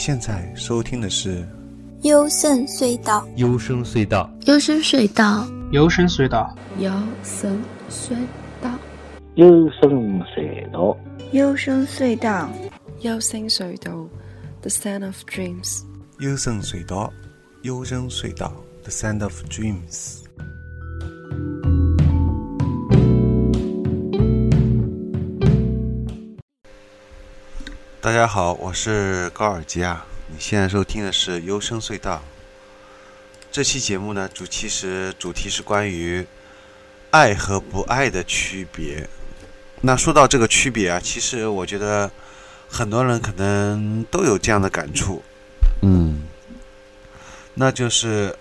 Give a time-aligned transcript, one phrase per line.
[0.00, 1.46] 现在收听的是
[2.04, 3.28] 幽深隧道。
[3.36, 4.30] 幽深隧道。
[4.46, 5.46] 幽深隧道。
[5.70, 6.56] 幽深隧道。
[6.86, 8.16] 幽深隧
[8.62, 8.78] 道。
[9.34, 10.96] 幽深隧道。
[11.32, 12.50] 幽深隧道。
[13.02, 14.08] 幽深隧道。
[14.62, 15.82] The sound of dreams
[16.18, 17.12] 幽深隧道。
[17.60, 18.54] 幽深隧道。
[18.84, 20.22] The sound of dreams
[28.10, 30.04] 大家好，我是高尔基啊。
[30.26, 32.20] 你现在收听的是幽深隧道。
[33.52, 36.26] 这期节目呢，主其实主题是关于
[37.12, 39.08] 爱和不爱的区别。
[39.80, 42.10] 那说到这个区别啊，其实我觉得
[42.68, 45.22] 很多人可能都有这样的感触，
[45.82, 46.24] 嗯，
[47.54, 48.36] 那就是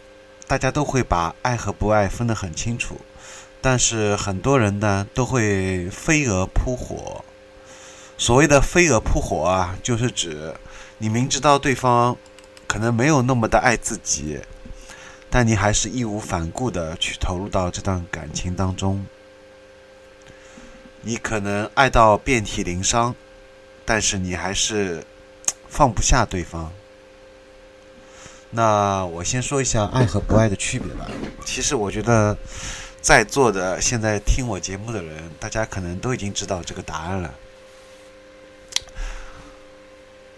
[0.47, 2.99] 大家都会把爱和不爱分得很清楚，
[3.61, 7.23] 但是很多人呢都会飞蛾扑火。
[8.19, 10.53] 所谓的飞蛾扑火啊，就是指
[10.97, 12.17] 你明知道对方
[12.67, 14.37] 可能没有那么的爱自己，
[15.29, 19.05] 但你还是义无反顾的去投入到这段感情当中。
[21.01, 23.15] 你可能爱到遍体鳞伤，
[23.85, 25.01] 但是你还是
[25.69, 26.73] 放不下对方。
[28.49, 31.07] 那我先说一下爱和不爱的区别吧。
[31.45, 32.37] 其实我觉得
[32.99, 37.33] 在座的现在听我节目的人，大家可能都已经知道这个答案了。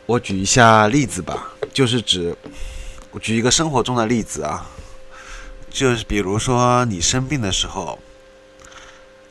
[0.07, 2.35] 我举一下例子吧，就是指
[3.11, 4.67] 我举一个生活中的例子啊，
[5.69, 7.97] 就是比如说你生病的时候，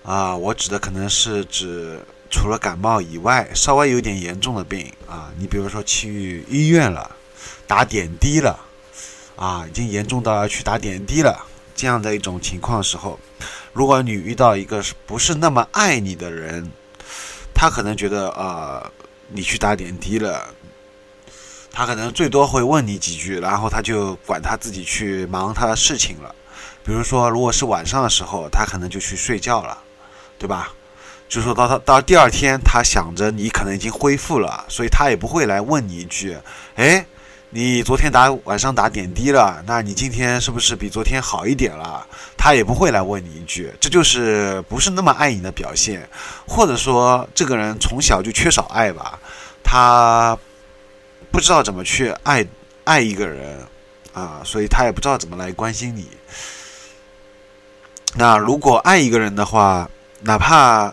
[0.02, 7.14] 啊，我指的可能是指除了感冒以外，稍微有点严重的病啊，你比如说去医院了，
[7.66, 8.58] 打点滴了，
[9.36, 13.18] 啊，已经严重到要去打点滴了这样的一种情况时候，
[13.74, 16.70] 如果你遇到一个不是那么爱你的人，
[17.52, 18.90] 他可能觉得啊，
[19.28, 20.54] 你去打点滴了。
[21.72, 26.34] 他可能最多会问你几句，然后他就管他自己去忙他的事情了。
[26.82, 29.78] 比如说，如果是晚上的时候，他可能就去睡觉了，
[30.38, 30.72] 对吧？
[31.28, 36.36] 就是说到他到第二天，他想着你可能已经恢复了，所以他也不会来问你一句
[36.74, 37.06] ：“哎，
[37.50, 42.04] 你昨天打晚上打点滴了，那你今天是不是比昨天好一点了？”
[42.36, 46.08] 他也不会来问你一句，这就是不是那么爱你的表现，
[46.48, 49.18] 或者说这个人从小就缺少爱吧，
[49.62, 50.36] 他。
[51.30, 52.46] 不知道怎么去爱
[52.84, 53.64] 爱一个人
[54.12, 56.08] 啊，所以他也不知道怎么来关心你。
[58.14, 59.88] 那如果爱一个人的话，
[60.22, 60.92] 哪怕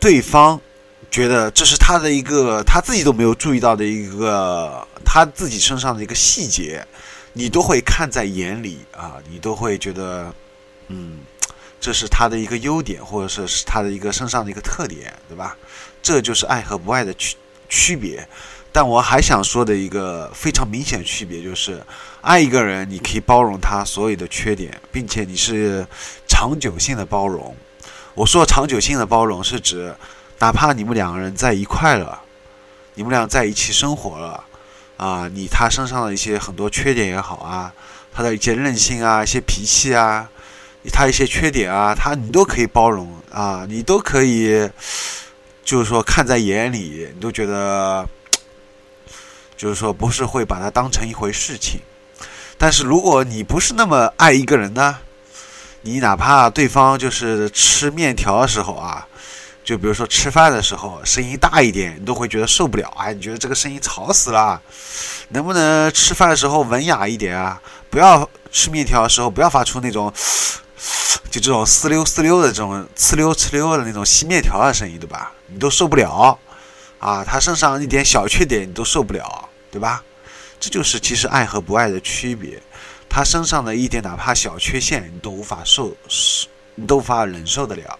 [0.00, 0.58] 对方
[1.10, 6.86] 觉得这是他的一个他自己都没有注意到的一个他自己身上的一个细节，
[7.34, 10.34] 你都会看在眼里啊，你都会觉得，
[10.88, 11.18] 嗯，
[11.78, 15.56] 这是他的一个优点，或者说是他的一个身上的一个特点，对吧？
[16.02, 17.36] 这就是爱和不爱的区
[17.68, 18.26] 区别。
[18.70, 21.82] 但我还想说的一个非常明显区别就是，
[22.20, 25.84] 爱一个人，你可以包容他所有的缺点，并且你是
[26.28, 27.56] 长久性的包容。
[28.14, 29.92] 我说长久性的包容是指，
[30.38, 32.20] 哪怕你们两个人在一块了，
[32.94, 34.44] 你们俩在一起生活了，
[34.96, 37.72] 啊，你他身上的一些很多缺点也好啊，
[38.12, 40.28] 他的一些任性啊，一些脾气啊，
[40.92, 44.68] 他一些缺点啊，他你都可以包容啊，你都可以，
[45.64, 48.06] 就是说看在眼里，你都觉得。
[49.58, 51.80] 就是说，不是会把它当成一回事情，
[52.56, 54.98] 但是如果你不是那么爱一个人呢，
[55.82, 59.06] 你哪怕对方就是吃面条的时候啊，
[59.64, 64.62] 就比如说吃饭的时候声音大一点，你都会觉得受不了啊，你觉得这个声音吵死了，
[65.30, 67.60] 能不能吃饭的时候文雅一点啊？
[67.90, 70.12] 不要吃面条的时候不要发出那种
[71.30, 75.32] 就这种呲溜呲溜的这种呲溜呲溜的那种吸面条的声音，对吧？
[75.48, 76.38] 你都受不了
[77.00, 79.47] 啊，他身上一点小缺点你都受不了。
[79.70, 80.02] 对吧？
[80.60, 82.60] 这就是其实爱和不爱的区别。
[83.08, 85.96] 他身上的一点哪怕小缺陷，你都无法受，
[86.74, 87.98] 你都无法忍受得了。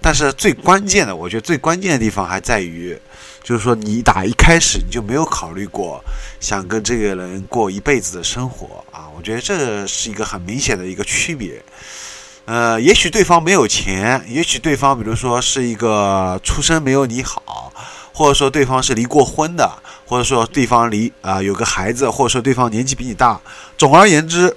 [0.00, 2.96] 但是最关键的，我觉得最关键的地方还在于，
[3.42, 6.04] 就是说你打一开始你就没有考虑过
[6.38, 9.08] 想跟这个人过一辈子的生活啊。
[9.16, 11.64] 我觉得这是一个很明显的一个区别。
[12.44, 17.72] 呃，也许对方没有钱，也许对方比如说是一个出身没有你好，
[18.12, 19.82] 或者说对方是离过婚的。
[20.06, 23.40] 或者说对方离啊有个孩子，或者说对方年纪比你大。
[23.76, 24.56] 总而言之，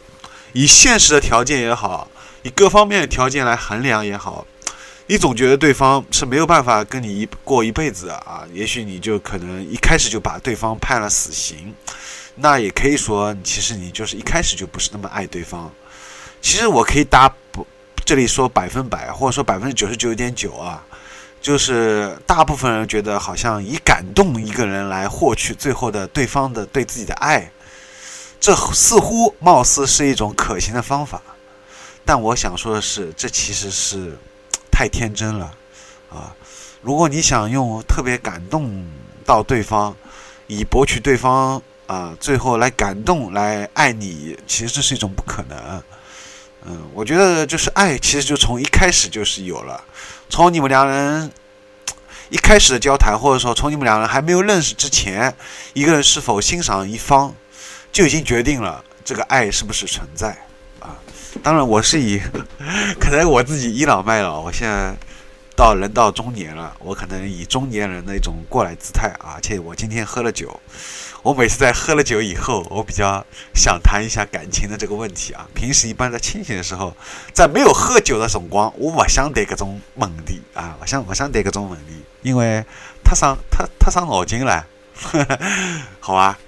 [0.54, 2.10] 以现实的条件也好，
[2.44, 4.46] 以各方面的条件来衡量也好，
[5.08, 8.44] 你总觉得对方是没有办法跟你一过一辈子啊。
[8.54, 11.74] 也许你就可能一开始就把对方判了死刑，
[12.36, 15.72] 那也可以说，其实你就是一开始就不是那么爱对方。
[16.42, 17.66] 其实我可以打不
[18.06, 20.84] 这里说百分百，或者说百分之九十九点九啊。
[21.48, 27.50] 就是大部分人觉得好像以感动一个人来获取最后的对方的对自己的爱，
[28.38, 31.22] 这似乎貌似是一种可行的方法。
[32.04, 34.18] 但我想说的是，这其实是
[34.70, 35.54] 太天真了
[36.10, 36.36] 啊！
[36.82, 38.86] 如果你想用特别感动
[39.26, 39.96] 到对方，
[40.48, 45.82] 以博取对方啊，最后来感动来爱你，其实这是一种不可能。
[46.66, 49.82] 嗯，我觉得就是爱，其实就从一开始就是有了，
[50.30, 51.32] 从你们两人
[52.30, 55.34] 一开始的交谈，或者说从你们两人还没有认识之前，
[55.74, 57.34] 一个人是否欣赏一方，
[57.92, 60.38] 就已经决定了这个爱是不是存在
[60.80, 60.96] 啊。
[61.42, 62.20] 当然，我是以
[63.00, 64.96] 可能我自己倚老卖老，我现在。
[65.58, 70.62] 到人到中年了，我可能以中年人的一种过来姿态啊，而且我今天喝了酒，
[71.28, 73.22] 我每次在喝了酒以后，我比较
[73.54, 75.46] 想谈一下感情的这个问题啊。
[75.54, 76.96] 平时一般在清醒的时候，
[77.34, 82.64] 在没有喝酒的辰光，我不想得各种问题啊，不想不想得各种问题，因为
[83.04, 84.66] 太伤太太伤脑筋了，
[86.00, 86.40] 好吧。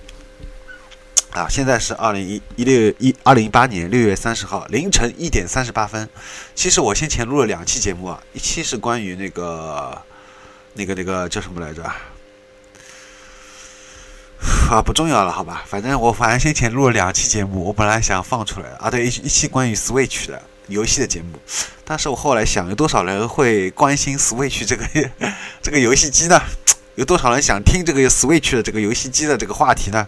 [1.32, 6.08] 啊，现在是二零一一六一二零一八年六月三十号凌晨一点三十八分。
[6.56, 10.02] 其实我先前录了两期节目啊，一期是关于那个
[10.75, 11.84] 那个那个叫什么来着？
[14.75, 21.39] 啊不重要了，好吧，反正我反正先前录了两期节目，我本来想放出来啊，对，一一期关于 Switch 的游戏的节目，
[21.83, 24.86] 但是我后来想，有多少人会关心 Switch 这个
[25.62, 26.39] 这个游戏机呢？
[26.95, 30.07] 有多少人想听这个 Switch 的这个游戏机的这个话题呢？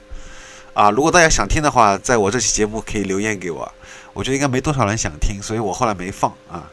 [0.73, 3.71] 啊，如果大家想听的话，在我这期节目可以留言给我。
[4.13, 6.69] 我觉得应该没多少人想听，所以我后来没放啊。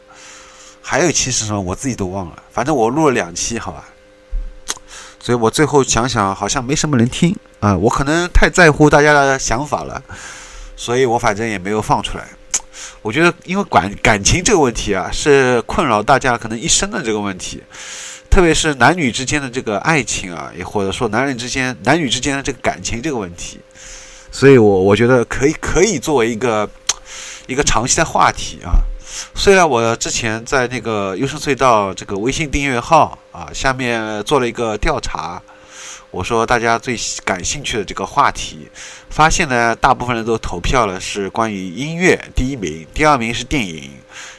[0.81, 2.43] 还有一期是什么，我自己都忘了。
[2.51, 3.85] 反正我录了两期，好吧。
[5.19, 7.75] 所以我最后想想，好像没什么人听啊。
[7.75, 10.01] 我可能太在乎大家的想法了，
[10.75, 12.25] 所以我反正也没有放出来。
[13.01, 17.61] 我觉得，因为感感情这个问题啊，是困扰大家可能一生的这个问题，
[18.29, 23.59] 特别是男女之间的这个爱情啊，也或者说男人之间、男女之间的这个感情这个问题。
[24.31, 26.69] 所以，我我觉得可以可以作为一个
[27.47, 28.79] 一个长期的话题啊。
[29.33, 35.41] 虽然我之前在那个优声隧道这个微信订阅号啊下面做了一个调查，
[36.11, 38.67] 我说大家最感兴趣的这个话题，
[39.09, 43.91] 发现呢，大部分人都投票了是关于音乐第一名，第二名是电影，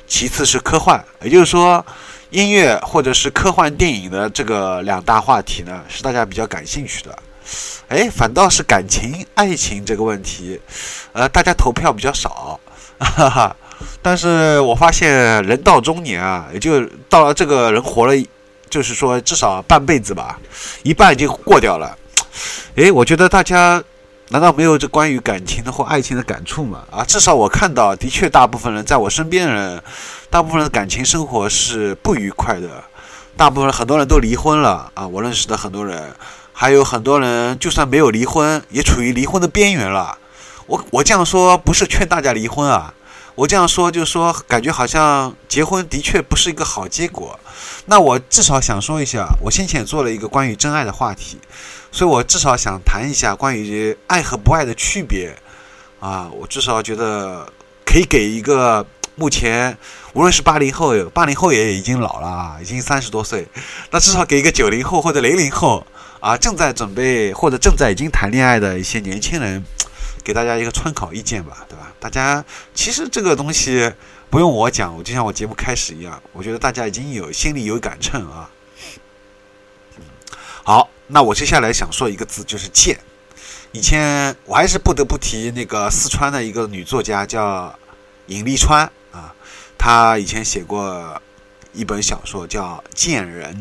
[0.06, 1.02] 其次是科幻。
[1.22, 1.84] 也就是说，
[2.28, 7.18] 音乐或者是科幻电影的这个两大话题呢，是大家比较感兴趣的。
[7.88, 10.60] 哎，反倒是感情、爱情这个问题，
[11.12, 12.60] 呃，大家投票比较少，
[12.98, 13.56] 哈哈。
[14.02, 18.14] 但是我发现人到中年啊，也就到了这个人活了，
[18.70, 20.38] 就是说至少半辈子吧，
[20.82, 21.94] 一半已经过掉了。
[22.76, 23.82] 哎，我觉得大家
[24.28, 26.84] 难道没有这关于感情的或爱情的感触吗？
[26.90, 29.82] 啊，至少我看到，的确大部分人在我身边人，
[30.30, 32.84] 大部分人的感情生活是不愉快的，
[33.36, 36.14] 大部分很多人都离婚了啊，我认识的很多人。
[36.52, 40.18] 还有很多人，就算没有离婚，也处于离婚的边缘了。
[40.66, 42.92] 我我这样说不是劝大家离婚啊，
[43.40, 47.40] 我这样说就是说，感觉好像结婚的确不是一个好结果。
[47.86, 51.38] 那我至少想说一下，我先前做了一个关于真爱的话题，
[51.90, 55.34] 所以我至少想谈一下关于爱和不爱的区别
[56.00, 56.28] 啊。
[56.38, 57.50] 我至少觉得
[57.86, 58.84] 可以给一个
[59.14, 59.74] 目前
[60.12, 63.48] 无论是八零后，八零后也已经老了，已经三十多岁，
[63.90, 65.86] 那至少给一个九零后或者零零后。
[66.20, 69.64] 啊，正在准备或者正在已经谈恋爱的一些年轻人，
[70.22, 71.92] 给大家一个参考意见吧，对吧？
[71.98, 73.92] 大家其实这个东西
[74.28, 78.50] 不用我讲，我就像我节目开始一样，我觉得大家已经有心里有杆秤啊。
[80.62, 82.98] 好，那我接下来想说一个字，就是贱。
[83.72, 87.78] 以前我还是不得不提那个四川的一个女作家叫
[88.26, 89.34] 尹丽川啊，
[89.78, 91.20] 她以前写过
[91.72, 93.54] 一本小说叫《贱人》。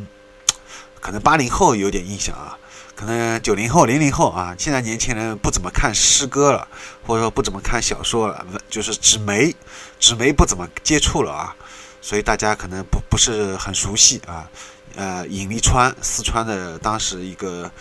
[1.02, 2.60] 可能八零后有点印象啊，
[3.00, 6.68] 可能九零后、零零后啊，现在年轻人不怎么看诗歌了，
[7.08, 9.56] 或者说不怎么看小说了，就是纸媒，
[9.98, 11.56] 纸媒不怎么接触了啊，
[12.02, 14.50] 所以大家可能不不是很熟悉啊。
[14.98, 17.72] 呃，尹丽川，四川的当时一个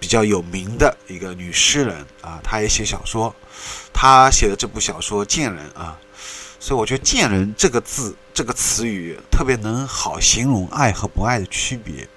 [0.00, 3.32] 比较有名的一个女诗人啊，她也写小说，
[3.92, 5.96] 她写的这部小说《贱人》啊，
[6.58, 12.08] 所以我觉得“贱人”这个字，这个词语特别能好形容爱和不爱的区别。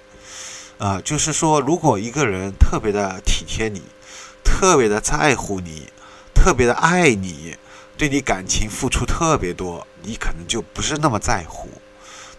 [0.79, 3.81] 啊，就是说，如果一个人特别的体贴你，
[4.45, 5.89] 特别的在乎你，
[6.33, 7.53] 特别的爱你，
[7.97, 11.67] 对你感情付出特别多，你可能就不是那么在乎。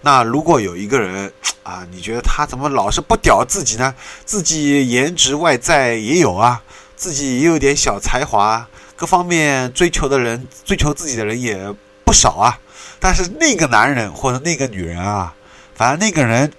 [0.00, 1.30] 那如果有一个人
[1.62, 3.94] 啊，你觉得他怎么老是不屌自己呢？
[4.24, 6.62] 自己颜值外在也有啊，
[6.96, 8.66] 自己也有点小才华，
[8.96, 11.70] 各方面追求的人，追求自己的人也
[12.06, 12.58] 不少啊。
[12.98, 15.34] 但是那个男人或者那个女人啊，
[15.74, 16.50] 反正那个人。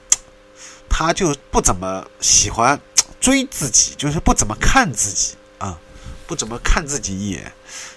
[0.93, 2.79] 他就不怎么喜欢
[3.19, 5.79] 追自己，就是不怎么看自己啊，
[6.27, 7.51] 不怎么看自己一眼。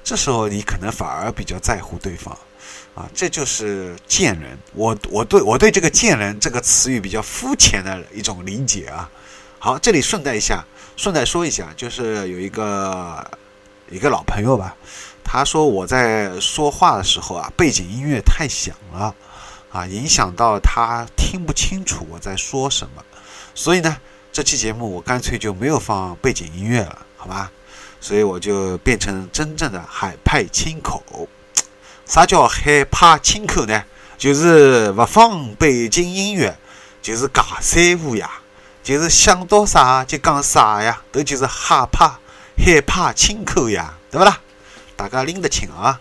[0.04, 2.32] 这时候你可能反而比较在乎对方
[2.94, 4.56] 啊，这就是贱人。
[4.72, 9.10] 我我对我对这个贱人这个词语比较肤浅的一种理解啊。
[9.58, 10.64] 好，这里顺带一下，
[10.96, 13.28] 顺带说一下，就是有一个
[13.90, 14.76] 一个老朋友吧，
[15.24, 19.14] 他说我在说话的时候啊，背景音乐太响了
[19.74, 23.02] 啊，影响到他听不清楚我在说什么，
[23.56, 23.96] 所以呢，
[24.32, 27.50] 这期节目我干脆就没有放背景音乐了，好吧？
[28.00, 31.02] 所以我就变成真正的海派清口。
[32.06, 33.82] 啥叫海派清口呢？
[34.16, 36.56] 就是不放背景音乐，
[37.02, 38.30] 就是尬三胡呀。
[38.84, 42.20] 就是想到啥就讲啥呀，这就是害怕、
[42.56, 44.38] 害怕亲口呀，对不啦？
[44.94, 45.98] 大家拎得清啊。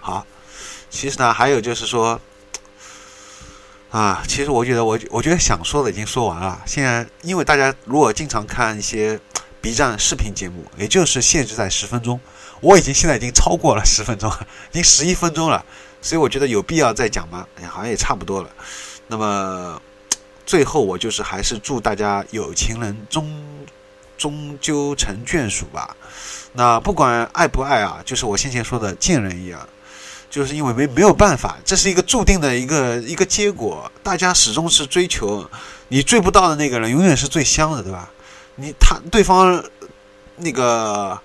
[0.00, 0.24] 好，
[0.88, 2.20] 其实呢，还有就是说，
[3.96, 6.60] 啊，其实我觉得我我觉得想说的已经说完了。
[6.66, 9.18] 现在因为大家如果经常看一些
[9.62, 12.20] B 站视频节目，也就是限制在十分钟，
[12.60, 14.30] 我已经现在已经超过了十分钟，
[14.70, 15.64] 已经十一分钟了，
[16.02, 17.46] 所以我觉得有必要再讲吗？
[17.58, 18.50] 哎，好像也差不多了。
[19.06, 19.80] 那么。
[20.44, 23.28] 最后，我就是还是祝大家有情人终
[24.16, 25.96] 终究成眷属吧。
[26.52, 29.68] 那不管爱不爱啊，就是我先前说的贱人一样，
[30.36, 33.90] 就是因为没没有办法，这是一个注定的一个一个结果。
[34.02, 35.48] 大家始终是追求
[35.88, 38.10] 你追不到的那个人，永远是最香的，对吧？
[38.56, 39.64] 你他对方
[40.36, 41.18] 那个。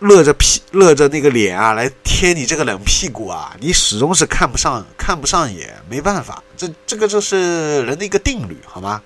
[0.00, 9.02] 乐着屁，乐着那个脸啊，来贴你这个冷屁股啊，你始终是看不上，看不上眼，没办法，这这个就是人的一个定律，好吗？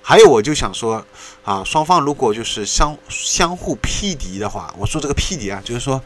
[0.00, 1.04] 还有，我就想说
[1.44, 6.02] 啊，双方如果就是相相互匹敌的话，我说这个匹敌啊，就是说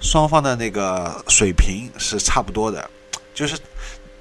[0.00, 2.88] 双方的那个水平是差不多的，
[3.34, 3.56] 就是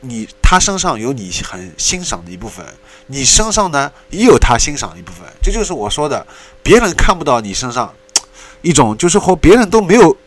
[0.01, 2.65] 你他身上有你很欣赏的一部分，
[3.07, 6.25] 你身上呢也有他欣赏的一部分，这就是我说的，
[6.61, 7.93] 别人看不到你身上。
[8.61, 10.17] 一种就是和别人都没有，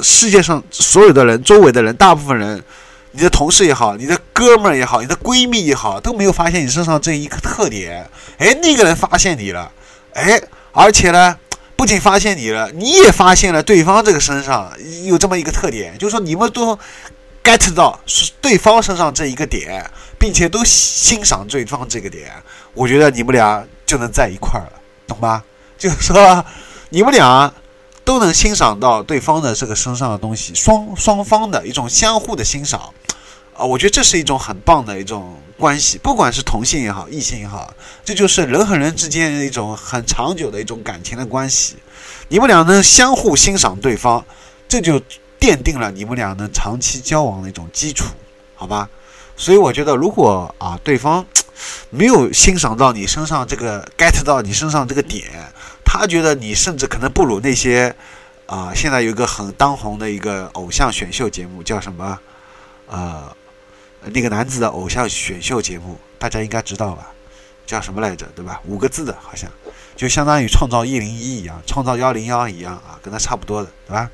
[0.00, 2.62] 世界上所有的人、周围的人、大部分人，
[3.10, 8.08] 你的同事也好，你的哥们儿也好，你的闺蜜也好，都没有发现你身上这一个特点。
[8.38, 9.72] 哎，那个人发现你了，
[10.12, 10.40] 哎，
[10.70, 11.36] 而且呢，
[11.80, 14.70] 不仅发现你了，你也发现了对方这个身上
[15.06, 16.78] 有这么一个特点，就是说你们都
[17.42, 22.30] get 到是对方身上这一个点，并且都欣赏对方这个点，
[22.74, 24.72] 我觉得你们俩就能在一块儿了，
[25.06, 25.42] 懂吗？
[25.78, 26.44] 就是说
[26.90, 27.50] 你们俩。
[28.02, 32.92] 都能欣赏到对方的这个身上的东西，双双方的一种相互的欣赏，
[33.60, 41.76] 啊，我觉得这是一种很棒的一种关系，不管是同性也好，异性也好，这就是人和人之间一种很长久的一种感情的关系。
[42.28, 44.24] 你们俩能相互欣赏对方，
[44.66, 44.98] 这就
[45.38, 48.06] 奠定了你们俩能长期交往的一种基础，
[48.54, 48.88] 好吧？
[49.36, 51.26] 所以我觉得，如果啊，对方
[51.90, 55.24] 没有欣赏到你身上这个 get 到你身上这个点。
[55.84, 57.94] 他觉得你甚至可能不如那些，
[58.46, 62.18] 啊，现在有一个很当红的一个偶像选秀节目，叫什么？
[62.86, 63.36] 呃，
[64.02, 67.10] 那个男子的偶像选秀节目，大家应该知道吧？
[67.66, 68.26] 叫什么来着？
[68.34, 68.60] 对吧？
[68.66, 69.50] 五个字的，好像
[69.96, 74.10] 就相当于创造一零一一样，创造幺零幺一样啊，跟他差不多的，对吧？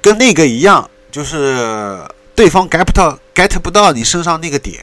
[0.00, 2.02] 跟那个一样，就是
[2.34, 4.82] 对方 get 不到 get 不到你身上那个点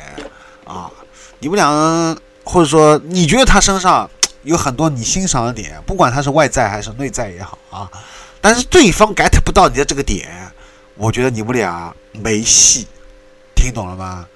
[0.66, 0.92] 啊，
[1.40, 4.10] 你们俩或者说你觉得他身上。
[4.44, 7.88] 有很多你欣赏的点，不管他是外在还是内在也好啊，
[8.42, 10.51] 但是对方 get 不到你的这个点，
[11.02, 12.86] 我觉得你们俩没戏，
[13.56, 14.28] 听懂了吗？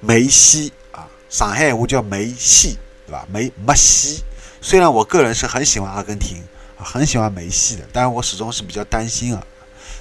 [0.00, 3.26] 没戏啊，上海话叫没戏，对吧？
[3.30, 4.24] 没没戏。
[4.62, 6.42] 虽然我个人是很喜欢阿根廷，
[6.78, 9.46] 很喜欢梅西的，但是我始终是比较担心啊。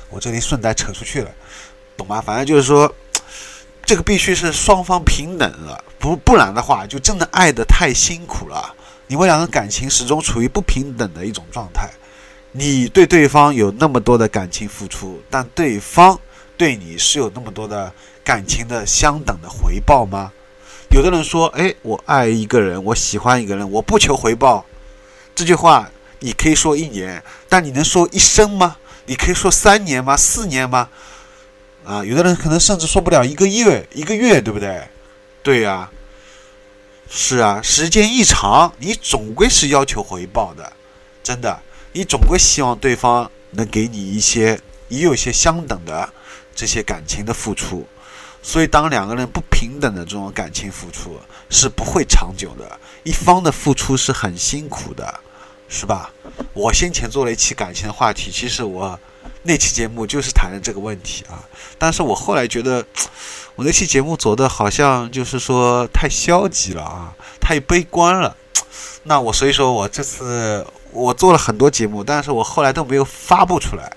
[0.10, 1.30] 我这里顺带扯出去了，
[1.98, 2.22] 懂吗？
[2.22, 2.90] 反正就是说，
[3.84, 8.74] 这个必须是双方平等的，不不然的话，就真的爱的太辛苦了。
[9.08, 11.92] 你们两个感情始终处于不平等的一种状态，
[12.58, 16.18] 你对对方有那么多的感情付出，但对方
[16.56, 17.92] 对你是有那么多的
[18.24, 20.32] 感情的相等的回报吗？
[20.90, 24.66] 有的人说：“哎，我爱一个人，我喜欢一个人，我不求回报。”
[25.36, 28.78] 这句话你可以说一年，但你能说一生吗？
[29.06, 30.16] 你可以说三年吗？
[30.16, 30.88] 四年吗？
[31.84, 34.88] 啊，有的人可能甚至说不了一个月，一个月，对不对？
[35.44, 35.92] 对呀。
[37.10, 40.72] 是啊，时间一长，你总归是要求回报的，
[41.22, 41.60] 真的，
[41.96, 44.60] 你总归希望对方能给你一些，
[44.90, 46.12] 也有一些相等的
[46.54, 47.88] 这些感情的付出。
[48.44, 51.18] 所以，当两个人不平等的这种感情付出
[51.50, 55.22] 是不会长久的，一方的付出是很辛苦的，
[55.70, 56.12] 是吧？
[56.54, 59.00] 我先前做了一期感情的话题，其实我
[59.44, 61.40] 那期节目就是谈的这个问题啊。
[61.78, 62.86] 但是我后来觉得，
[63.56, 68.36] 我那期节目走的好像就是说太消极了啊，太悲观了。
[69.04, 73.92] 那我所以说我这次我做了很多节目，但是我后来都没有发布出来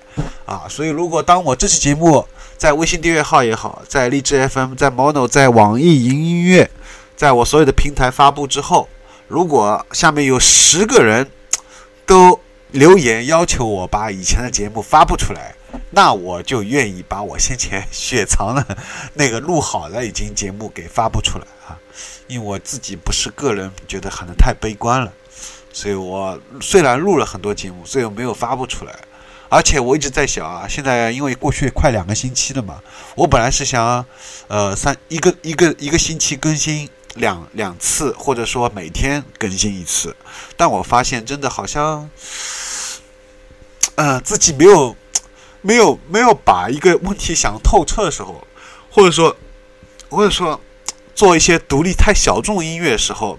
[0.45, 0.67] 啊。
[0.69, 2.27] 所以如果当我这期节目
[2.57, 6.69] 在微信订阅号也好，在荔枝 FM、在 Mono、在网易云音乐，
[7.17, 8.89] 在我所有的平台发布之后，
[9.29, 11.31] 如果下面有十个人
[12.05, 12.41] 都
[12.73, 15.55] 留言要求我把以前的节目发布出来，
[15.91, 18.77] 那我就愿意把我先前雪藏的
[19.15, 21.79] 那个录好的已经节目给发布出来啊。
[22.27, 25.11] 因为我自己不是个人，觉得可能太悲观了，
[25.73, 28.95] 所以我虽然录了很多节目，所以我没有发布出来。
[29.51, 32.83] 而且我一直在想啊，现在因为过去快两个星期了嘛，
[33.15, 34.05] 我本来是想，
[34.47, 40.15] 呃，三一个一个一个星期更新两两次，或者说每天更新一次，
[40.57, 42.11] 但我发现真的好像，
[43.95, 44.95] 呃，自己没有
[45.63, 48.47] 没有没有把一个问题想透彻的时候，
[48.91, 49.35] 或者说
[50.11, 50.61] 或者说。
[51.15, 53.37] 做一些独立太小众音乐的时候，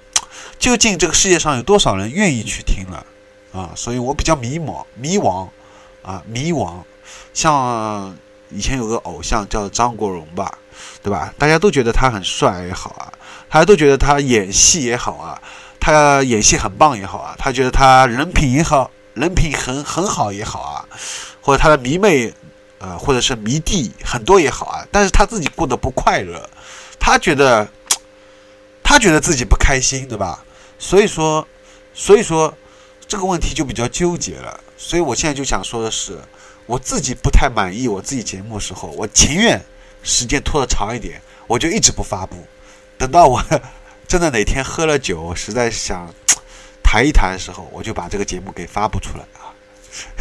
[0.60, 3.06] 究竟这个世界上有多少人愿意去听了
[3.54, 3.72] 啊？
[3.76, 5.48] 所以我比较迷茫、迷惘
[6.04, 6.74] 啊、迷惘。
[7.34, 8.16] 像
[8.50, 10.58] 以前有个偶像叫张国荣吧，
[11.02, 11.34] 对吧？
[11.38, 13.14] 大家都觉得他很帅也好啊，
[13.50, 15.42] 大家都觉得他演戏也好啊，
[15.80, 20.86] 他演戏很棒也好啊，他觉得他人品也好，人品很很好也好啊，
[21.42, 22.34] 或者他的迷妹
[22.80, 26.50] 呃，或者是迷弟很多也好啊，但是他自己过得不快乐。
[27.00, 27.68] 他觉得，
[28.84, 30.44] 他觉得自己不开心，对吧？
[30.80, 31.48] 所以说，
[31.94, 32.52] 所以说
[33.08, 34.60] 这个问题就比较纠结了。
[34.78, 36.18] 所以我现在就想说的是，
[36.66, 39.62] 我自己不太满意我自己节目的时候，我情愿
[40.02, 42.38] 时间拖得长一点，我就一直不发布。
[42.98, 43.44] 等到我
[44.08, 46.12] 真的哪天喝了酒，实在想
[46.82, 49.52] 谈一谈的时候，我就把这个节目给发布出来啊。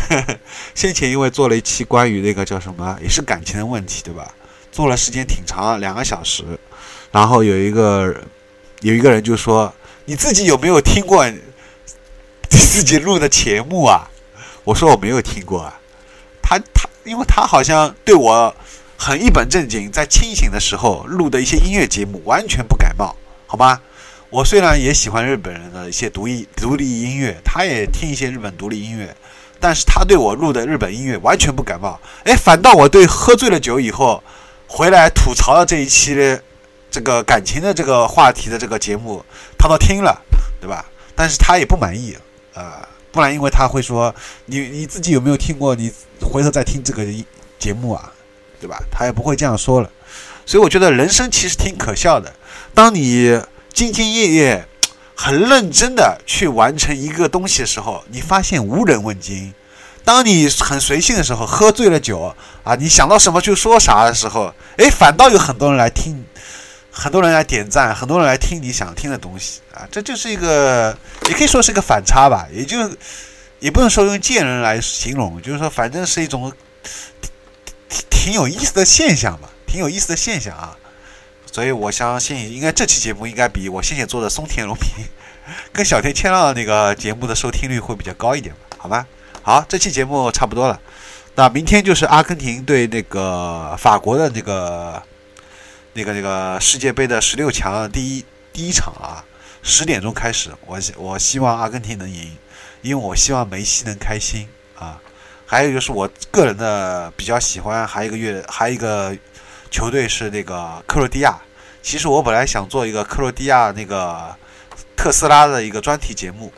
[0.75, 4.35] 先前因为做了一期关于那个叫什么，也是感情的问题，对吧？
[4.73, 6.45] 做了时间挺长，两个小时。
[7.12, 8.14] 然后有一个
[8.81, 9.73] 有一个人就说
[10.09, 11.23] ：“你自己有没有听过
[12.49, 14.11] 自己录的节目啊？”
[14.64, 15.79] 我说：“我没有听过啊。”
[16.40, 18.57] 他他，因为他好像对我
[18.97, 23.14] 很一本正经，在清醒的时候录的一些音乐节目完全不感冒，
[23.47, 23.83] 好吧？
[24.31, 29.14] 我虽然也喜欢日本人的一些独立独立音乐，他也听一些日本独立音乐，
[29.61, 32.01] 但是他对我录的日本音乐完全不感冒。
[32.25, 34.23] 哎，反倒我对喝醉了酒以后
[34.66, 36.42] 回来吐槽的这一期的。
[36.98, 39.24] 这个感情的这个话题的这个节目，
[39.56, 40.20] 他都听了，
[40.61, 40.84] 对吧？
[41.14, 42.16] 但是他也不满意，
[42.54, 42.72] 呃，
[43.12, 44.12] 不然因为他会说
[44.46, 45.76] 你你自己有没有听过？
[45.76, 47.06] 你回头再听这个
[47.56, 48.12] 节目啊，
[48.61, 48.82] 对吧？
[48.90, 49.88] 他也不会这样说了。
[50.44, 52.34] 所以我觉得人生其实挺可笑的。
[52.74, 53.28] 当你
[53.72, 54.66] 兢兢业业、
[55.14, 59.52] 很认真的去完成一个东西的时候，你发现无人问津；
[60.04, 62.34] 当你很随性的时候，喝醉了酒
[62.64, 66.24] 啊，你想到什么就说啥的时候，哎，反倒有很多人来听。
[67.00, 72.76] 很多人来点赞，很多人来听你想听的东西啊，这就是一个，也可以说是一个反差吧，也就
[73.61, 76.52] 也不能说用贱人来形容，就是说反正是一种
[77.88, 80.76] 挺挺有意思的现象吧，挺有意思的现象啊。
[81.52, 85.04] 所以我相信，应该这期节目应该比我先前做的松田龙平
[85.72, 88.76] 跟小田千让那个节目的收听率会比较高一点吧？
[88.76, 89.06] 好吧，
[89.42, 90.80] 好，这期节目差不多了，
[91.37, 95.00] 那明天就是阿根廷对那个法国的那个。
[95.98, 99.24] 那个那个世界杯的十六强第一第一场啊，
[99.64, 100.48] 十点钟开始。
[100.64, 102.37] 我我希望阿根廷能赢，
[102.82, 105.00] 因为我希望梅西能开心啊。
[105.44, 109.16] 还有就是我个人的比较喜欢，还有一个月还有一个
[109.72, 111.37] 球队是那个克罗地亚。
[111.82, 114.37] 其实我本来想做一个克罗地亚那个
[114.96, 116.52] 特斯拉的一个专题节目，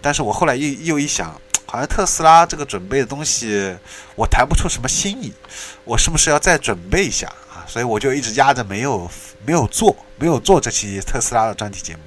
[0.00, 3.76] 但是我后来又又一想，好像特斯拉这个准备的东西
[4.14, 5.32] 我谈不出什么新意，
[5.82, 7.26] 我是不是要再准备一下？
[7.66, 9.10] 所以我就一直压着没有
[9.44, 12.00] 没有做没有做这期特斯拉的专题节目，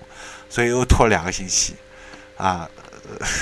[0.50, 1.76] 所以又拖了两个星期，
[2.38, 2.68] 啊，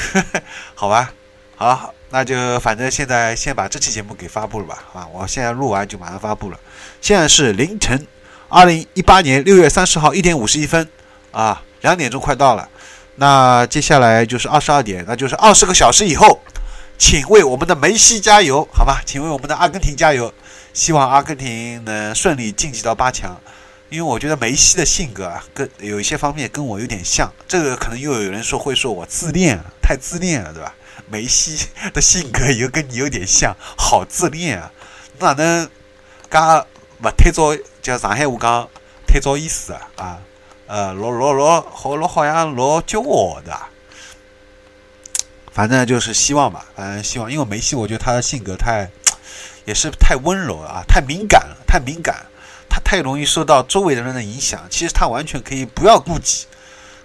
[0.75, 1.13] 好吧，
[1.55, 6.59] 好，那就反正现在先把这期节目给发布了吧，啊，我现在录完就马上发布了。
[6.99, 8.07] 现在是凌晨
[8.49, 10.89] 二零一八年六月三十号一点五十一分，
[11.31, 12.67] 啊，两点钟快到了，
[13.15, 16.41] 那接下来就是二十二点，那就是二十个小时以后，
[16.97, 20.33] 请为我们的梅西加油，好吧，请为我们的阿根廷加油。
[20.77, 23.35] 希望阿根廷能顺利晋级到八强，
[23.89, 27.33] 因为我觉得梅西的性格啊，跟有一些方面跟我有点像。
[27.47, 30.75] 这个可能又有人说会说我自恋，太自恋了，对吧？
[31.09, 34.71] 梅西的性格又跟你有点像，好自恋啊！
[35.17, 35.67] 哪能
[36.29, 36.67] 噶
[37.01, 38.69] 不太早叫上海话讲
[39.07, 39.81] 太早意思啊？
[39.95, 40.19] 啊，
[40.67, 43.59] 呃，老老老好老好像老骄傲的。
[45.51, 48.91] 反正就是希望吧，反正希望，因为梅西，我觉得他的性格太。
[49.67, 52.25] 也是太温柔了啊，太敏感了，太敏感，
[52.69, 54.61] 他太容易受到周围的人的影响。
[54.69, 56.45] 其实他完全可以不要顾忌，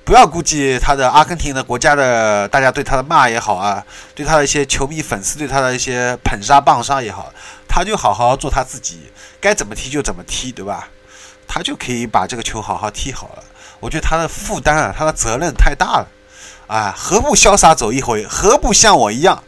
[0.04, 7.32] 不要顾忌他的阿根廷的国家的大家对他的骂也好啊，对他的一些球迷粉丝对他的一些捧杀棒杀也好，
[7.66, 10.88] 他就好好做他自己，该怎么踢就怎么踢，对吧？
[11.48, 13.42] 他就可以把这个球好好踢好了。
[13.80, 16.06] 我觉得他的负担啊，他的责任太大了，
[16.68, 18.24] 啊，何不潇洒走一回？
[18.24, 19.42] 何不像我一样？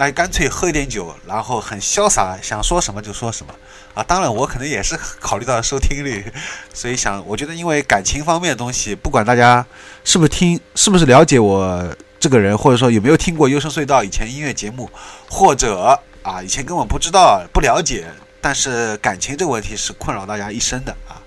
[0.00, 3.52] 那干脆喝一点酒，然后很潇洒，想说什么就说什么
[3.94, 4.02] 啊！
[4.04, 6.24] 当然，我可能也是考虑到收听率，
[6.72, 9.66] 所以想，我觉得因为感情方面的东西，不管大家
[10.04, 14.88] 是不是听，是不是了解我这个人，或者说有没有听过《优声隧道》以前音乐节目，
[15.28, 18.06] 或者啊以前根本不知道、不了解，
[18.40, 21.18] 但是感情这个问题是困扰大家一生的啊，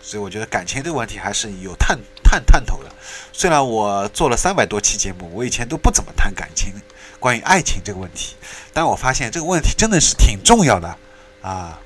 [0.00, 2.90] 所以我觉得感情这个问题还是有探探探头的。
[3.34, 6.72] 虽然我做了三百多期节目，我以前都不怎么谈感情。
[7.24, 8.34] 关于爱情这个问题，
[8.74, 10.94] 但我发现这个问题真的是挺重要的
[11.40, 11.80] 啊，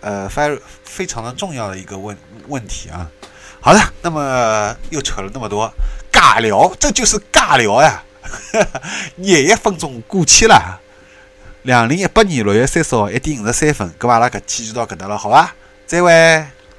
[0.00, 2.16] 呃，非非常的重要的一个问
[2.48, 3.10] 问题啊。
[3.60, 5.70] 好的，那么又扯了那么多
[6.10, 8.02] 尬聊，这就是尬聊呀。
[9.16, 10.80] 廿一分钟过去了，
[11.64, 15.54] 两零一八年六月三十号一点五十三分，搿阿拉搿期就到搿搭了，好吧？
[15.86, 16.08] 再会，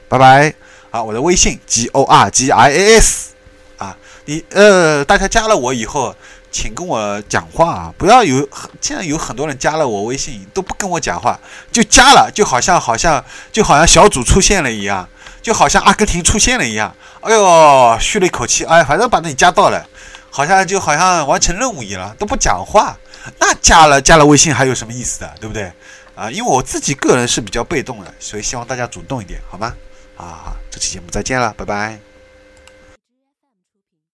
[0.10, 0.52] 拜拜。
[0.90, 3.34] 好，我的微信 G O R G I A S
[3.78, 3.96] 啊，
[4.26, 6.16] 你呃，大家加了我以后。
[6.56, 7.94] 请跟我讲话啊！
[7.98, 8.48] 不要有，
[8.80, 11.38] 现在有很多人加了我微信都不跟我讲话，
[11.70, 15.06] 就加了，就好像好像就好像小组出现了一样，
[15.42, 16.96] 就好像阿根廷出现了一样。
[17.20, 19.86] 哎呦，吁了一口气，哎，反正把你加到了，
[20.30, 22.98] 好像就好像完成任务一样，都不讲话。
[23.38, 25.70] 那加了加了微信还有什么意思的，对不对？
[26.16, 29.74] 啊，因为我自己个人是比较被动的，所以希望大家主动一点，好吗？
[30.16, 32.15] 啊，这期节目再见了，拜拜。